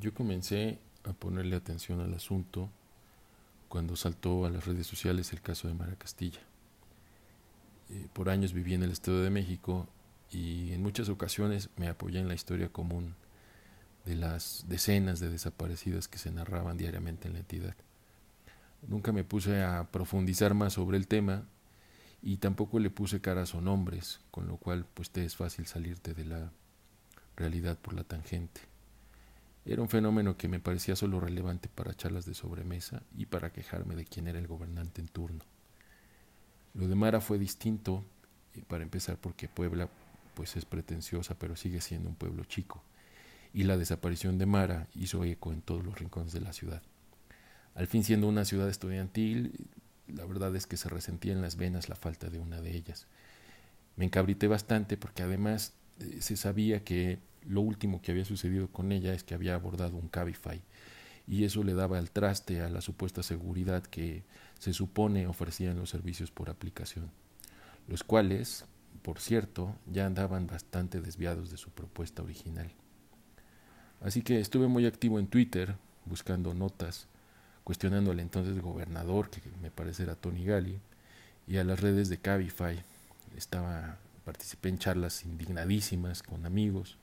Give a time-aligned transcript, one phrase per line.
[0.00, 2.70] Yo comencé a ponerle atención al asunto
[3.68, 6.40] cuando saltó a las redes sociales el caso de Mara Castilla.
[7.90, 9.86] Eh, por años viví en el Estado de México
[10.32, 13.14] y en muchas ocasiones me apoyé en la historia común
[14.06, 17.74] de las decenas de desaparecidas que se narraban diariamente en la entidad.
[18.88, 21.44] Nunca me puse a profundizar más sobre el tema
[22.22, 26.14] y tampoco le puse caras o nombres, con lo cual pues te es fácil salirte
[26.14, 26.52] de la
[27.36, 28.69] realidad por la tangente.
[29.64, 33.94] Era un fenómeno que me parecía solo relevante para charlas de sobremesa y para quejarme
[33.94, 35.44] de quién era el gobernante en turno.
[36.74, 38.04] Lo de Mara fue distinto,
[38.68, 39.88] para empezar porque Puebla
[40.34, 42.82] pues es pretenciosa, pero sigue siendo un pueblo chico,
[43.52, 46.82] y la desaparición de Mara hizo eco en todos los rincones de la ciudad.
[47.74, 49.52] Al fin siendo una ciudad estudiantil,
[50.08, 53.06] la verdad es que se resentía en las venas la falta de una de ellas.
[53.96, 58.92] Me encabrité bastante porque además eh, se sabía que lo último que había sucedido con
[58.92, 60.62] ella es que había abordado un Cabify
[61.26, 64.24] y eso le daba el traste a la supuesta seguridad que
[64.58, 67.10] se supone ofrecían los servicios por aplicación,
[67.86, 68.64] los cuales,
[69.02, 72.72] por cierto, ya andaban bastante desviados de su propuesta original.
[74.00, 77.06] Así que estuve muy activo en Twitter, buscando notas,
[77.62, 80.80] cuestionando al entonces gobernador, que me parece era Tony Gali,
[81.46, 82.82] y a las redes de Cabify.
[83.36, 86.98] Estaba, participé en charlas indignadísimas con amigos,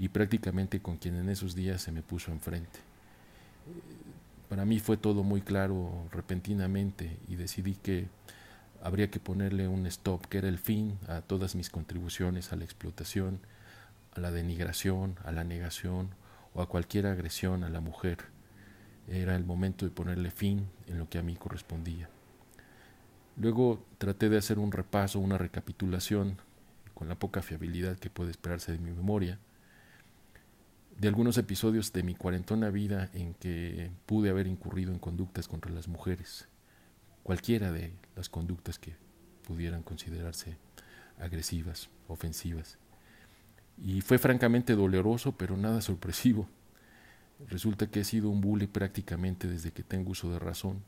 [0.00, 2.80] y prácticamente con quien en esos días se me puso enfrente.
[4.48, 8.08] Para mí fue todo muy claro repentinamente y decidí que
[8.82, 12.64] habría que ponerle un stop, que era el fin a todas mis contribuciones a la
[12.64, 13.40] explotación,
[14.16, 16.08] a la denigración, a la negación
[16.54, 18.18] o a cualquier agresión a la mujer.
[19.06, 22.08] Era el momento de ponerle fin en lo que a mí correspondía.
[23.36, 26.38] Luego traté de hacer un repaso, una recapitulación,
[26.94, 29.38] con la poca fiabilidad que puede esperarse de mi memoria,
[31.00, 35.72] de algunos episodios de mi cuarentona vida en que pude haber incurrido en conductas contra
[35.72, 36.46] las mujeres,
[37.22, 38.96] cualquiera de las conductas que
[39.46, 40.58] pudieran considerarse
[41.18, 42.76] agresivas, ofensivas.
[43.78, 46.46] Y fue francamente doloroso, pero nada sorpresivo.
[47.48, 50.82] Resulta que he sido un bully prácticamente desde que tengo uso de razón,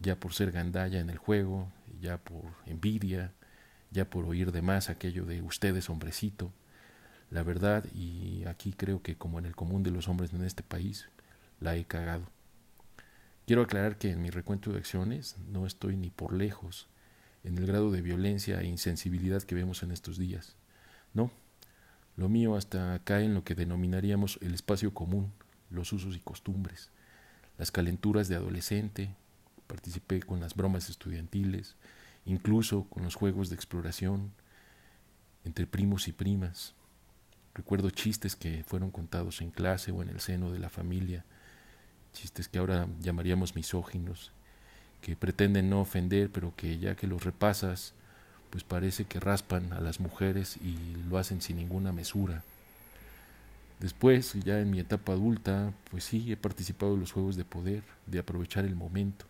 [0.00, 1.68] ya por ser gandalla en el juego,
[2.00, 3.34] ya por envidia,
[3.90, 6.50] ya por oír de más aquello de ustedes hombrecito,
[7.34, 10.62] la verdad, y aquí creo que como en el común de los hombres en este
[10.62, 11.08] país,
[11.58, 12.28] la he cagado.
[13.44, 16.86] Quiero aclarar que en mi recuento de acciones no estoy ni por lejos
[17.42, 20.54] en el grado de violencia e insensibilidad que vemos en estos días.
[21.12, 21.32] No,
[22.16, 25.32] lo mío hasta cae en lo que denominaríamos el espacio común,
[25.70, 26.90] los usos y costumbres,
[27.58, 29.10] las calenturas de adolescente,
[29.66, 31.74] participé con las bromas estudiantiles,
[32.26, 34.30] incluso con los juegos de exploración
[35.42, 36.76] entre primos y primas,
[37.54, 41.24] Recuerdo chistes que fueron contados en clase o en el seno de la familia,
[42.12, 44.32] chistes que ahora llamaríamos misóginos,
[45.00, 47.94] que pretenden no ofender, pero que ya que los repasas,
[48.50, 52.42] pues parece que raspan a las mujeres y lo hacen sin ninguna mesura.
[53.80, 57.82] Después, ya en mi etapa adulta, pues sí, he participado en los juegos de poder,
[58.06, 59.26] de aprovechar el momento,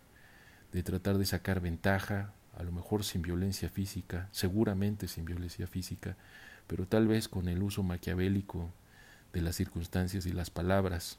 [0.73, 6.17] de tratar de sacar ventaja, a lo mejor sin violencia física, seguramente sin violencia física,
[6.67, 8.71] pero tal vez con el uso maquiavélico
[9.33, 11.19] de las circunstancias y las palabras.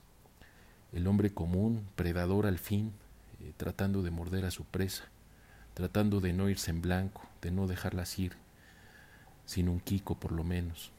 [0.91, 2.94] El hombre común, predador al fin,
[3.41, 5.03] eh, tratando de morder a su presa,
[5.73, 8.33] tratando de no irse en blanco, de no dejarlas ir,
[9.45, 10.91] sin un quico por lo menos.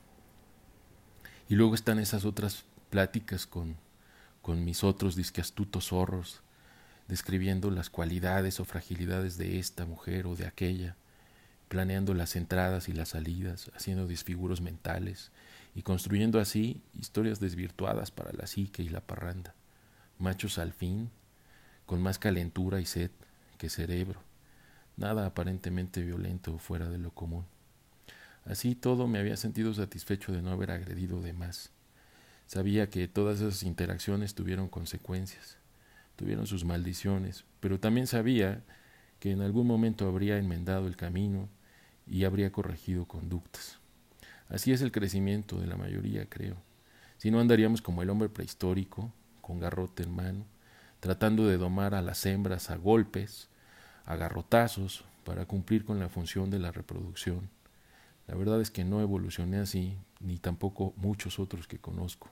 [1.49, 3.77] Y luego están esas otras pláticas con,
[4.43, 6.43] con mis otros disque astutos zorros,
[7.09, 10.97] describiendo las cualidades o fragilidades de esta mujer o de aquella,
[11.69, 15.33] planeando las entradas y las salidas, haciendo desfiguros mentales
[15.75, 19.55] y construyendo así historias desvirtuadas para la psique y la parranda,
[20.19, 21.11] machos al fin,
[21.85, 23.11] con más calentura y sed
[23.59, 24.21] que cerebro,
[24.97, 27.45] nada aparentemente violento o fuera de lo común.
[28.45, 31.71] Así todo me había sentido satisfecho de no haber agredido de más.
[32.47, 35.57] Sabía que todas esas interacciones tuvieron consecuencias,
[36.15, 38.63] tuvieron sus maldiciones, pero también sabía
[39.19, 41.49] que en algún momento habría enmendado el camino
[42.07, 43.79] y habría corregido conductas.
[44.49, 46.57] Así es el crecimiento de la mayoría, creo.
[47.19, 50.45] Si no andaríamos como el hombre prehistórico, con garrote en mano,
[51.01, 53.49] tratando de domar a las hembras a golpes,
[54.05, 57.51] a garrotazos, para cumplir con la función de la reproducción.
[58.29, 62.31] La verdad es que no evolucioné así, ni tampoco muchos otros que conozco,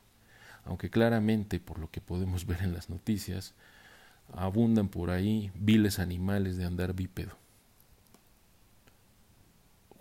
[0.65, 3.55] aunque claramente, por lo que podemos ver en las noticias,
[4.33, 7.37] abundan por ahí viles animales de andar bípedo.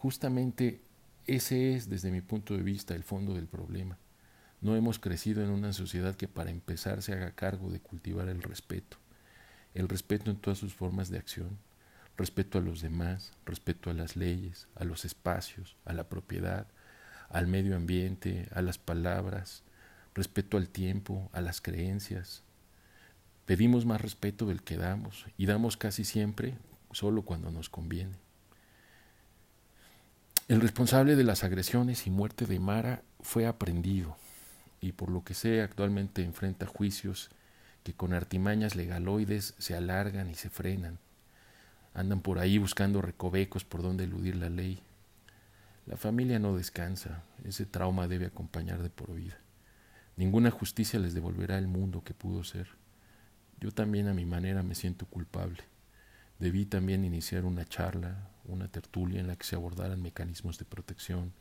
[0.04, 0.82] Justamente
[1.28, 3.98] ese es, desde mi punto de vista, el fondo del problema.
[4.60, 8.44] No hemos crecido en una sociedad que para empezar se haga cargo de cultivar el
[8.44, 8.98] respeto,
[9.74, 11.58] el respeto en todas sus formas de acción,
[12.18, 16.68] respeto a los demás, respeto a las leyes, a los espacios, a la propiedad,
[17.30, 19.64] al medio ambiente, a las palabras,
[20.14, 22.44] respeto al tiempo, a las creencias.
[23.46, 26.58] Pedimos más respeto del que damos y damos casi siempre
[26.92, 28.33] solo cuando nos conviene.
[30.50, 34.18] El responsable de las agresiones y muerte de Mara fue aprendido
[34.82, 37.30] y por lo que sé actualmente enfrenta juicios
[37.84, 41.00] que con artimañas legaloides se alargan y se frenan.
[41.94, 44.82] Andan por ahí buscando recovecos por donde eludir la ley.
[45.86, 49.38] La familia no descansa, ese trauma debe acompañar de por vida.
[50.18, 52.68] Ninguna justicia les devolverá el mundo que pudo ser.
[53.62, 55.64] Yo también a mi manera me siento culpable.
[56.44, 61.32] Debí también iniciar una charla, una tertulia en la que se abordaran mecanismos de protección,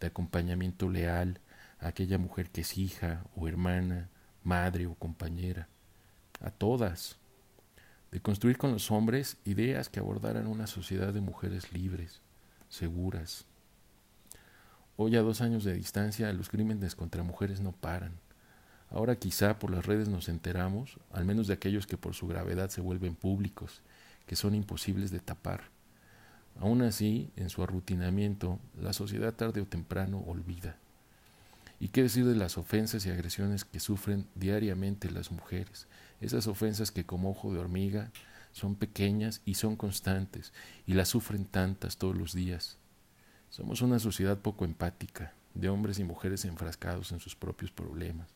[0.00, 1.38] de acompañamiento leal
[1.78, 4.08] a aquella mujer que es hija o hermana,
[4.42, 5.68] madre o compañera,
[6.40, 7.18] a todas,
[8.10, 12.20] de construir con los hombres ideas que abordaran una sociedad de mujeres libres,
[12.68, 13.44] seguras.
[14.96, 18.18] Hoy a dos años de distancia los crímenes contra mujeres no paran.
[18.90, 22.70] Ahora quizá por las redes nos enteramos, al menos de aquellos que por su gravedad
[22.70, 23.82] se vuelven públicos,
[24.32, 25.64] que son imposibles de tapar.
[26.58, 30.78] Aún así, en su arrutinamiento, la sociedad tarde o temprano olvida.
[31.78, 35.86] ¿Y qué decir de las ofensas y agresiones que sufren diariamente las mujeres?
[36.22, 38.10] Esas ofensas que como ojo de hormiga
[38.52, 40.54] son pequeñas y son constantes
[40.86, 42.78] y las sufren tantas todos los días.
[43.50, 48.30] Somos una sociedad poco empática, de hombres y mujeres enfrascados en sus propios problemas,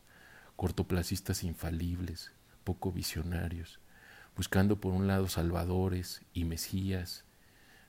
[0.56, 2.32] cortoplacistas infalibles,
[2.64, 3.80] poco visionarios,
[4.36, 7.24] buscando por un lado salvadores y mesías,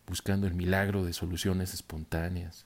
[0.08, 2.66] buscando el milagro de soluciones espontáneas,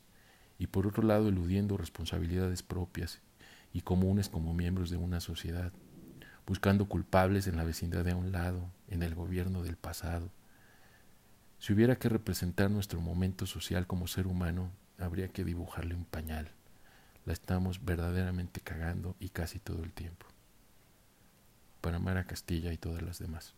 [0.60, 3.20] y por otro lado eludiendo responsabilidades propias
[3.74, 5.74] y comunes como miembros de una sociedad,
[6.46, 10.30] buscando culpables en la vecindad de un lado, en el gobierno del pasado.
[11.58, 16.52] Si hubiera que representar nuestro momento social como ser humano, habría que dibujarle un pañal.
[17.26, 20.28] La estamos verdaderamente cagando y casi todo el tiempo.
[21.82, 23.56] Para Mara Castilla y todas las demás.